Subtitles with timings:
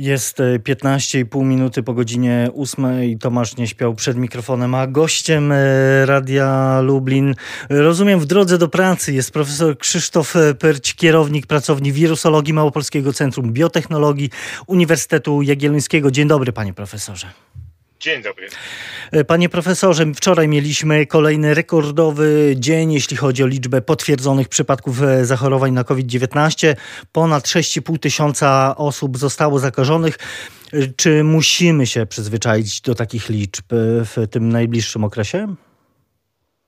[0.00, 3.18] Jest 15,5 minuty po godzinie 8.
[3.18, 5.56] Tomasz nie śpiał przed mikrofonem, a gościem e,
[6.06, 7.34] Radia Lublin,
[7.70, 14.30] rozumiem, w drodze do pracy jest profesor Krzysztof Perć, kierownik pracowni wirusologii Małopolskiego Centrum Biotechnologii
[14.66, 16.10] Uniwersytetu Jagiellońskiego.
[16.10, 17.26] Dzień dobry, panie profesorze.
[18.00, 18.48] Dzień dobry.
[19.12, 25.24] E, panie profesorze, wczoraj mieliśmy kolejny rekordowy dzień, jeśli chodzi o liczbę potwierdzonych przypadków e,
[25.24, 26.74] zachorowań na COVID-19.
[27.12, 30.18] Ponad 6,5 tysiąca osób zostało zakażonych.
[30.72, 35.54] E, czy musimy się przyzwyczaić do takich liczb w tym najbliższym okresie?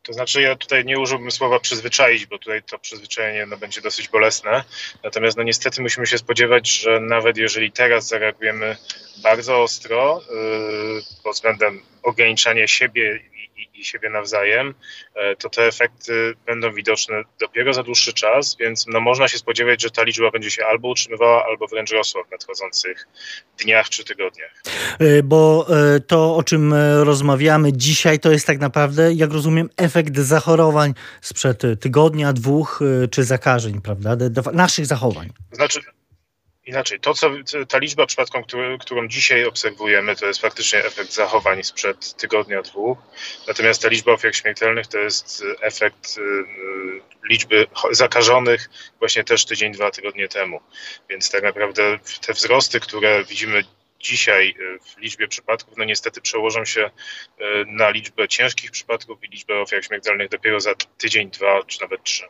[0.02, 4.09] To znaczy, ja tutaj nie użyłbym słowa przyzwyczaić, bo tutaj to przyzwyczajenie no, będzie dosyć
[4.09, 4.65] bolesne.
[5.05, 8.77] Natomiast no, niestety musimy się spodziewać, że nawet jeżeli teraz zareagujemy
[9.23, 13.20] bardzo ostro yy, pod względem ograniczania siebie
[13.75, 14.75] i siebie nawzajem,
[15.15, 19.83] e, to te efekty będą widoczne dopiero za dłuższy czas, więc no można się spodziewać,
[19.83, 23.09] że ta liczba będzie się albo utrzymywała, albo wręcz rosła w nadchodzących
[23.59, 24.62] dniach czy tygodniach.
[24.98, 30.19] E, bo e, to, o czym rozmawiamy dzisiaj, to jest tak naprawdę, jak rozumiem, efekt
[30.19, 34.17] zachorowań sprzed tygodnia, dwóch czy zakażeń, prawda?
[34.53, 35.28] Naszych zachowań.
[35.53, 35.81] Znaczy,
[36.67, 37.31] Inaczej, to co,
[37.69, 38.43] ta liczba przypadków,
[38.81, 42.99] którą dzisiaj obserwujemy, to jest faktycznie efekt zachowań sprzed tygodnia, dwóch.
[43.49, 49.73] Natomiast ta liczba ofiar śmiertelnych to jest efekt y, y, liczby zakażonych właśnie też tydzień,
[49.73, 50.61] dwa tygodnie temu.
[51.11, 53.65] Więc tak naprawdę te wzrosty, które widzimy
[54.03, 56.91] dzisiaj e, w liczbie przypadków, no niestety przełożą się e,
[57.67, 62.25] na liczbę ciężkich przypadków i liczbę ofiar śmiertelnych dopiero za tydzień, dwa czy nawet trzy.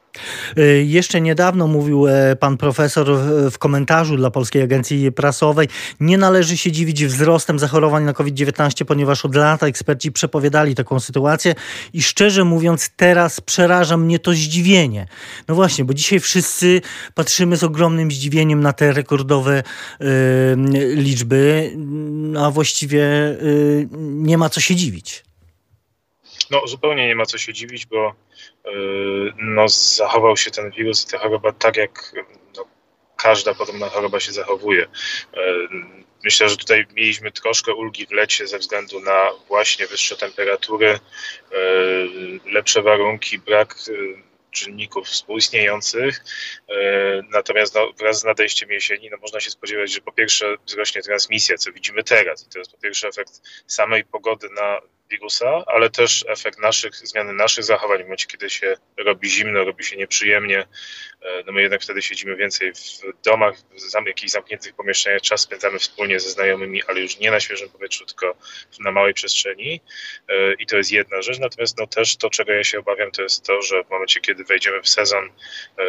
[0.56, 2.06] E, jeszcze niedawno mówił
[2.40, 3.06] pan profesor
[3.50, 5.68] w komentarzu dla Polskiej Agencji Prasowej,
[6.00, 11.54] nie należy się dziwić wzrostem zachorowań na COVID-19, ponieważ od lat eksperci przepowiadali taką sytuację
[11.92, 15.06] i szczerze mówiąc teraz przeraża mnie to zdziwienie.
[15.48, 16.80] No właśnie, bo dzisiaj wszyscy
[17.14, 19.62] patrzymy z ogromnym zdziwieniem na te rekordowe
[20.94, 21.61] liczby
[22.38, 25.24] a właściwie y, nie ma co się dziwić.
[26.50, 28.14] No, zupełnie nie ma co się dziwić, bo
[28.66, 28.72] y,
[29.38, 32.14] no, zachował się ten wirus i ta choroba tak, jak
[32.56, 32.64] no,
[33.16, 34.82] każda podobna choroba się zachowuje.
[34.82, 34.88] Y,
[36.24, 40.98] myślę, że tutaj mieliśmy troszkę ulgi w lecie ze względu na właśnie wyższe temperatury,
[42.52, 43.76] lepsze warunki, brak
[44.52, 46.24] czynników współistniejących.
[46.68, 51.02] E, natomiast no, wraz z nadejściem jesieni no, można się spodziewać, że po pierwsze wzrośnie
[51.02, 52.46] transmisja, co widzimy teraz.
[52.46, 54.80] I to jest po pierwsze efekt samej pogody na
[55.12, 59.84] wirusa, ale też efekt naszych, zmiany naszych zachowań w momencie, kiedy się robi zimno, robi
[59.84, 60.66] się nieprzyjemnie.
[61.22, 63.54] E, no my jednak wtedy siedzimy więcej w domach,
[64.04, 68.06] w jakichś zamkniętych pomieszczeniach, czas spędzamy wspólnie ze znajomymi, ale już nie na świeżym powietrzu,
[68.06, 68.36] tylko
[68.80, 69.80] na małej przestrzeni.
[70.28, 71.38] E, I to jest jedna rzecz.
[71.38, 74.44] Natomiast no też to, czego ja się obawiam, to jest to, że w momencie, kiedy
[74.44, 75.24] wejdziemy w sezon
[75.78, 75.82] e,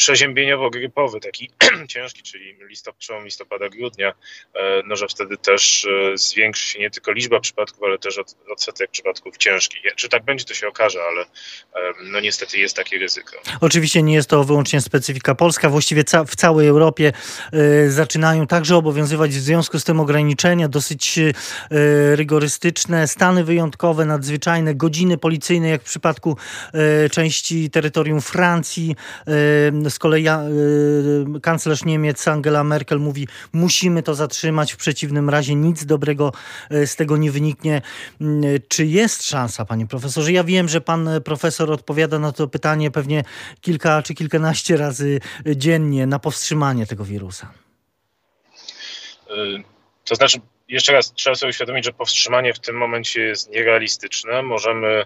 [0.00, 1.50] przeziębieniowo-grypowy, taki
[1.94, 4.12] ciężki, czyli listop, listopada, grudnia,
[4.54, 8.18] e, no że wtedy też e, zwiększy się nie tylko liczba przypadków, ale też
[8.52, 9.80] odsetek przypadków ciężkich.
[9.96, 11.24] Czy tak będzie, to się okaże, ale
[12.02, 13.36] no niestety jest takie ryzyko.
[13.60, 17.12] Oczywiście nie jest to wyłącznie specyfika polska, właściwie ca w całej Europie
[17.54, 21.32] y, zaczynają także obowiązywać w związku z tym ograniczenia dosyć y,
[22.16, 26.36] rygorystyczne, stany wyjątkowe, nadzwyczajne, godziny policyjne, jak w przypadku
[27.06, 28.96] y, części terytorium Francji,
[29.90, 35.84] z kolei y, kanclerz Niemiec Angela Merkel mówi, musimy to zatrzymać, w przeciwnym razie nic
[35.84, 36.32] dobrego
[36.72, 37.82] y, z tego nie wyniknie.
[38.20, 40.32] Mm, czy jest szansa, panie profesorze?
[40.32, 43.24] Ja wiem, że pan profesor odpowiada na to pytanie pewnie
[43.60, 47.52] kilka czy kilkanaście razy dziennie na powstrzymanie tego wirusa.
[49.30, 49.62] Y,
[50.04, 54.42] to znaczy, jeszcze raz trzeba sobie uświadomić, że powstrzymanie w tym momencie jest nierealistyczne.
[54.42, 55.04] Możemy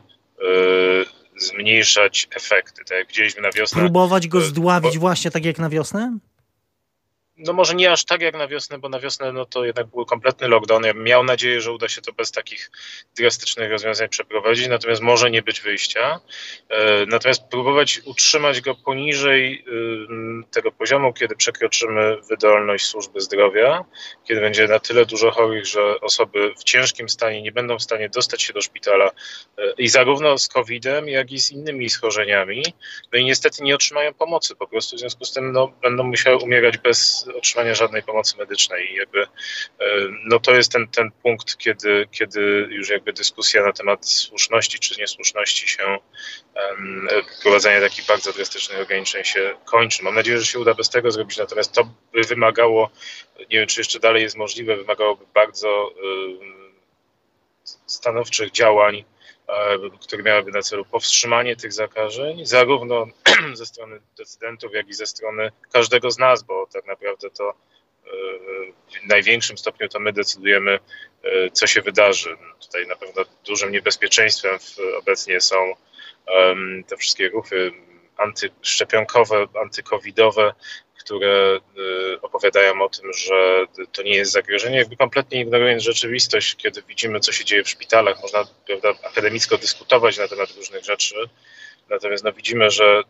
[1.45, 2.85] zmniejszać efekty.
[2.85, 3.81] Tak jak widzieliśmy na wiosnę.
[3.81, 6.19] Próbować go zdławić bo, właśnie tak jak na wiosnę?
[7.37, 10.07] No może nie aż tak jak na wiosnę, bo na wiosnę no to jednak był
[10.07, 10.85] kompletny lockdown.
[10.85, 12.71] Ja miał nadzieję, że uda się to bez takich
[13.17, 16.21] drastycznych rozwiązań przeprowadzić, natomiast może nie być wyjścia.
[16.69, 23.85] E, natomiast próbować utrzymać go poniżej y, tego poziomu, kiedy przekroczymy wydolność służby zdrowia,
[24.25, 28.09] kiedy będzie na tyle dużo chorych, że osoby w ciężkim stanie nie będą w stanie
[28.09, 29.11] dostać się do szpitala
[29.59, 32.63] e, i zarówno z COVID-em, jak i z innymi schorzeniami,
[33.13, 34.57] no i niestety nie otrzymają pomocy.
[34.57, 38.93] Po prostu w związku z tym no, będą musiały umierać bez otrzymania żadnej pomocy medycznej.
[38.93, 39.27] I jakby, e,
[40.25, 45.01] no to jest ten, ten punkt, kiedy, kiedy już jakby dyskusja na temat słuszności czy
[45.01, 45.99] niesłuszności się
[47.39, 50.03] wprowadzania takich bardzo drastycznych ograniczeń się kończy.
[50.03, 52.91] Mam nadzieję, że się uda bez tego zrobić, natomiast to by wymagało,
[53.39, 55.95] nie wiem czy jeszcze dalej jest możliwe, wymagałoby bardzo
[57.87, 59.05] stanowczych działań
[60.03, 63.07] które miałyby na celu powstrzymanie tych zakażeń, zarówno
[63.55, 67.55] ze strony decydentów, jak i ze strony każdego z nas, bo tak naprawdę to
[69.05, 70.79] w największym stopniu to my decydujemy,
[71.53, 72.37] co się wydarzy.
[72.61, 74.59] Tutaj na pewno dużym niebezpieczeństwem
[74.99, 75.57] obecnie są
[76.87, 77.73] te wszystkie ruchy
[78.17, 80.53] antyszczepionkowe, antykowidowe,
[80.99, 86.83] które y, opowiadają o tym, że to nie jest zagrożenie, jakby kompletnie ignorując rzeczywistość, kiedy
[86.83, 91.15] widzimy, co się dzieje w szpitalach, można prawda, akademicko dyskutować na temat różnych rzeczy,
[91.89, 93.03] natomiast no, widzimy, że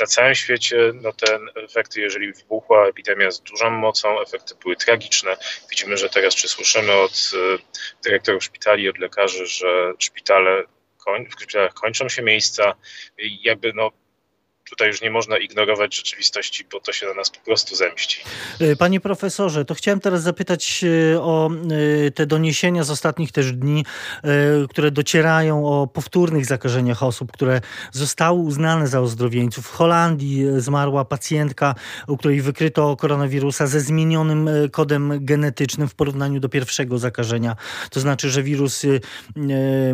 [0.00, 5.36] na całym świecie no, te efekty, jeżeli wybuchła epidemia z dużą mocą, efekty były tragiczne.
[5.70, 7.58] Widzimy, że teraz czy słyszymy od y,
[8.04, 10.64] dyrektorów szpitali, od lekarzy, że szpitale
[11.28, 12.74] w szpitalach kończą się miejsca,
[13.18, 13.90] jakby no
[14.70, 18.20] tutaj już nie można ignorować rzeczywistości, bo to się na nas po prostu zemści.
[18.60, 20.84] E, panie profesorze, to chciałem teraz zapytać
[21.14, 21.50] e, o
[22.06, 23.84] e, te doniesienia z ostatnich też dni,
[24.70, 27.60] które docierają o powtórnych zakażeniach osób, które
[27.92, 29.66] zostały uznane za ozdrowieńców.
[29.66, 31.74] W Holandii zmarła pacjentka,
[32.08, 37.56] u której wykryto koronawirusa ze zmienionym kodem genetycznym w porównaniu do pierwszego zakażenia.
[37.90, 38.82] To znaczy, że wirus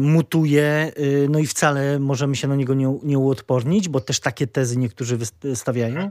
[0.00, 0.92] mutuje,
[1.28, 4.78] no i wcale możemy się na niego nie, nie uodpornić, bo też takie tezy tezy
[4.78, 5.18] niektórzy
[5.54, 6.10] stawiają?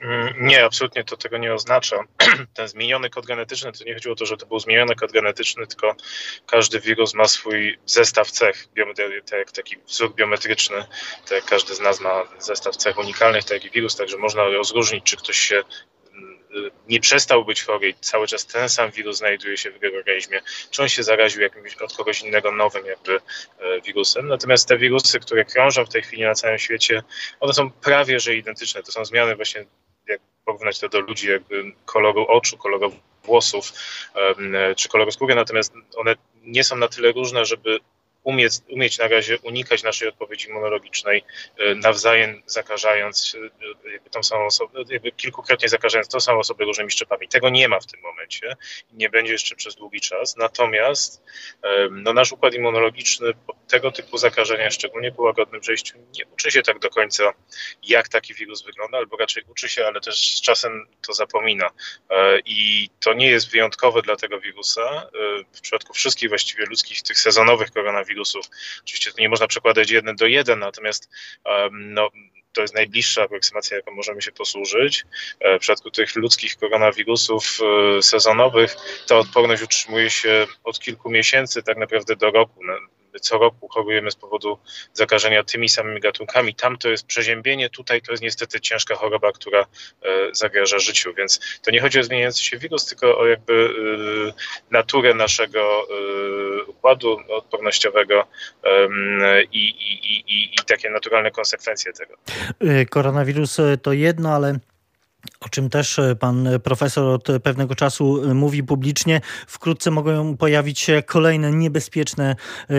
[0.00, 1.96] Mm, nie, absolutnie to tego nie oznacza.
[2.56, 5.66] Ten zmieniony kod genetyczny, to nie chodziło o to, że to był zmieniony kod genetyczny,
[5.66, 5.96] tylko
[6.46, 8.68] każdy wirus ma swój zestaw cech,
[9.30, 10.84] tak taki wzór biometryczny,
[11.28, 15.04] tak każdy z nas ma zestaw cech unikalnych, tak jak i wirus, także można rozróżnić,
[15.04, 15.62] czy ktoś się
[16.88, 20.40] nie przestał być chory i cały czas ten sam wirus znajduje się w jego organizmie,
[20.70, 23.16] czy on się zaraził jakimś od kogoś innego nowym jakby
[23.58, 24.28] e, wirusem.
[24.28, 27.02] Natomiast te wirusy, które krążą w tej chwili na całym świecie,
[27.40, 28.82] one są prawie że identyczne.
[28.82, 29.64] To są zmiany właśnie,
[30.08, 32.92] jak porównać to do ludzi, jakby koloru oczu, koloru
[33.24, 33.72] włosów
[34.76, 37.78] czy koloru skóry, natomiast one nie są na tyle różne, żeby
[38.24, 41.24] umieć, umieć na razie unikać naszej odpowiedzi immunologicznej,
[41.58, 43.36] e, nawzajem zakażając
[43.86, 47.28] e, jakby tą samą osobę, jakby kilkukrotnie zakażając tą samą osobę różnymi szczepami.
[47.28, 48.56] Tego nie ma w tym momencie
[48.92, 50.36] i nie będzie jeszcze przez długi czas.
[50.36, 51.22] Natomiast
[51.62, 53.32] e, no, nasz układ immunologiczny
[53.68, 57.32] tego typu zakażenia, szczególnie po łagodnym przejściu, nie uczy się tak do końca,
[57.82, 61.70] jak taki wirus wygląda, albo raczej uczy się, ale też z czasem to zapomina.
[62.44, 65.10] I to nie jest wyjątkowe dla tego wirusa.
[65.52, 68.46] W przypadku wszystkich właściwie ludzkich, tych sezonowych koronawirusów, wirusów.
[68.82, 71.10] Oczywiście to nie można przekładać jeden do jeden, natomiast
[71.72, 72.10] no,
[72.54, 75.04] to jest najbliższa aproksymacja, jaką możemy się posłużyć.
[75.40, 77.58] E, w przypadku tych ludzkich koronawirusów
[77.98, 78.76] e, sezonowych
[79.06, 82.60] ta odporność utrzymuje się od kilku miesięcy, tak naprawdę do roku
[83.20, 84.58] co roku chorujemy z powodu
[84.92, 86.54] zakażenia tymi samymi gatunkami.
[86.54, 89.66] Tam to jest przeziębienie, tutaj to jest niestety ciężka choroba, która e,
[90.32, 91.14] zagraża życiu.
[91.14, 93.74] Więc to nie chodzi o zmieniający się wirus, tylko o jakby
[94.28, 98.26] e, naturę naszego e, układu odpornościowego
[99.52, 102.14] i, i, i, i takie naturalne konsekwencje tego.
[102.90, 104.58] Koronawirus to jedno, ale
[105.40, 109.20] o czym też e, pan profesor od pewnego czasu e, mówi publicznie.
[109.46, 112.36] Wkrótce mogą pojawić się kolejne niebezpieczne
[112.70, 112.74] e,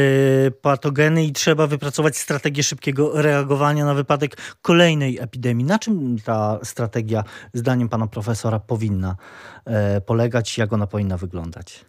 [0.52, 5.66] patogeny i trzeba wypracować strategię szybkiego reagowania na wypadek kolejnej epidemii.
[5.66, 9.16] Na czym ta strategia, zdaniem pana profesora, powinna
[10.06, 10.58] polegać?
[10.58, 11.86] Jak ona powinna wyglądać?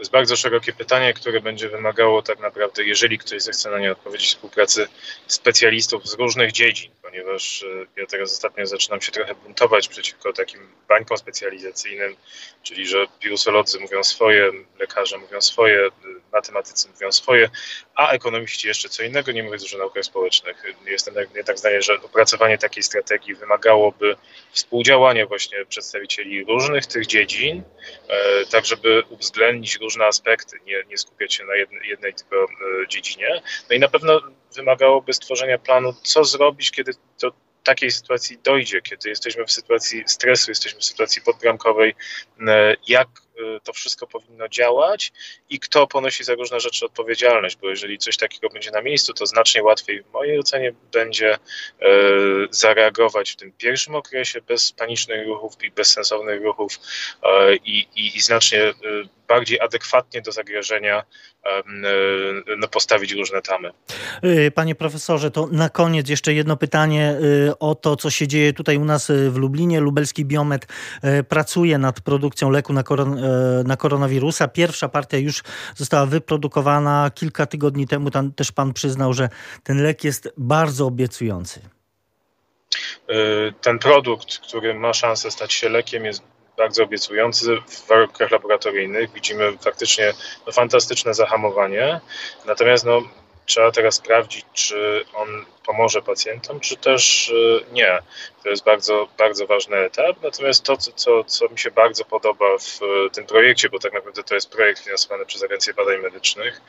[0.00, 3.92] To jest bardzo szerokie pytanie, które będzie wymagało tak naprawdę, jeżeli ktoś zechce na nie
[3.92, 4.88] odpowiedzieć, współpracy
[5.26, 10.60] specjalistów z różnych dziedzin, ponieważ e, ja teraz ostatnio zaczynam się trochę buntować przeciwko takim
[10.88, 12.16] bańkom specjalizacyjnym,
[12.62, 15.88] czyli że wirusolodzy mówią swoje, lekarze mówią swoje,
[16.32, 17.50] matematycy mówią swoje,
[17.94, 20.64] a ekonomiści jeszcze co innego, nie mówiąc już o naukach społecznych.
[20.86, 21.14] Jestem
[21.46, 24.16] tak zdaję, że opracowanie takiej strategii wymagałoby
[24.52, 27.62] współdziałania właśnie przedstawicieli różnych tych dziedzin,
[28.08, 32.88] e, tak żeby uwzględnić różne aspekty, nie, nie skupiać się na jednej, jednej tylko e,
[32.88, 33.42] dziedzinie.
[33.70, 34.20] No i na pewno
[34.56, 36.92] wymagałoby stworzenia planu, co zrobić, kiedy
[37.22, 37.32] do
[37.64, 41.94] takiej sytuacji dojdzie, kiedy jesteśmy w sytuacji stresu, jesteśmy w sytuacji podbramkowej,
[42.48, 43.08] e, jak
[43.64, 45.12] to wszystko powinno działać
[45.50, 49.26] i kto ponosi za różne rzeczy odpowiedzialność, bo jeżeli coś takiego będzie na miejscu, to
[49.26, 51.38] znacznie łatwiej w mojej ocenie będzie y,
[52.50, 58.20] zareagować w tym pierwszym okresie bez panicznych ruchów i bezsensownych ruchów y, i, i, i
[58.20, 58.74] znacznie
[59.28, 61.04] bardziej adekwatnie do zagrożenia
[62.58, 63.70] no, postawić różne tamy.
[64.54, 67.16] Panie profesorze, to na koniec jeszcze jedno pytanie
[67.60, 69.80] o to, co się dzieje tutaj u nas w Lublinie.
[69.80, 70.66] Lubelski Biomet
[71.28, 73.20] pracuje nad produkcją leku na, koron
[73.64, 74.48] na koronawirusa.
[74.48, 75.42] Pierwsza partia już
[75.76, 78.10] została wyprodukowana kilka tygodni temu.
[78.10, 79.28] Tam też pan przyznał, że
[79.64, 81.60] ten lek jest bardzo obiecujący.
[83.60, 86.22] Ten produkt, który ma szansę stać się lekiem, jest
[86.56, 89.12] bardzo obiecujący w warunkach laboratoryjnych.
[89.12, 90.12] Widzimy faktycznie
[90.46, 92.00] no, fantastyczne zahamowanie.
[92.46, 93.02] Natomiast no,
[93.46, 97.32] trzeba teraz sprawdzić, czy on pomoże pacjentom, czy też
[97.72, 97.98] nie.
[98.42, 100.16] To jest bardzo, bardzo ważny etap.
[100.22, 102.80] Natomiast to, co, co mi się bardzo podoba w
[103.12, 106.60] tym projekcie, bo tak naprawdę to jest projekt finansowany przez Agencję Badań Medycznych,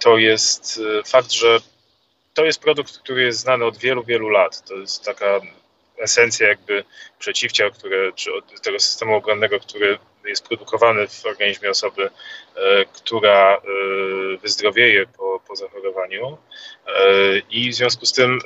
[0.00, 1.58] to jest fakt, że
[2.34, 4.64] to jest produkt, który jest znany od wielu, wielu lat.
[4.68, 5.40] To jest taka
[5.98, 6.84] esencja jakby
[7.18, 8.30] przeciwciał, które, czy
[8.62, 9.98] tego systemu obronnego, który
[10.28, 12.10] jest produkowany w organizmie osoby,
[12.56, 13.60] e, która e,
[14.36, 16.38] wyzdrowieje po, po zachorowaniu.
[16.86, 18.38] E, I w związku z tym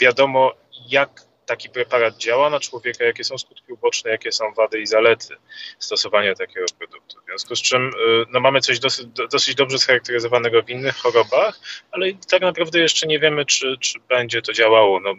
[0.00, 0.52] wiadomo,
[0.88, 1.10] jak
[1.46, 5.36] taki preparat działa na człowieka, jakie są skutki uboczne, jakie są wady i zalety
[5.78, 7.16] stosowania takiego produktu.
[7.20, 7.90] W związku z czym
[8.32, 11.60] no, mamy coś dosyć, dosyć dobrze scharakteryzowanego w innych chorobach,
[11.90, 15.00] ale tak naprawdę jeszcze nie wiemy, czy, czy będzie to działało.
[15.00, 15.14] No,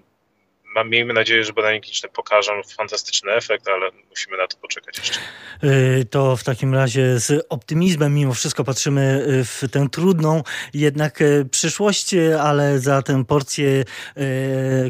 [0.78, 5.20] mam, miejmy nadzieję, że badania kliniczne pokażą fantastyczny efekt, ale musimy na to poczekać jeszcze.
[5.64, 10.44] Y, to w takim razie z optymizmem mimo wszystko patrzymy y, w tę trudną
[10.74, 13.84] jednak y, przyszłość, ale za tę porcję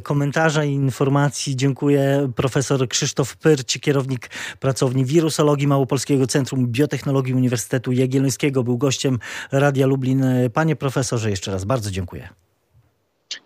[0.04, 4.28] komentarza i informacji dziękuję profesor Krzysztof Pyrć, kierownik
[4.60, 8.64] pracowni wirusologii Małopolskiego Centrum Biotechnologii Uniwersytetu Jagiellońskiego.
[8.64, 9.20] Był gościem
[9.52, 10.26] Radia Lublin.
[10.54, 12.30] Panie profesorze, jeszcze raz bardzo dziękuję.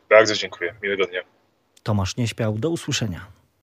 [0.09, 0.75] Bardzo dziękuję.
[0.83, 1.40] Miłego dnia.
[1.83, 2.57] Tomasz Nieśpiał.
[2.57, 3.40] Do usłyszenia.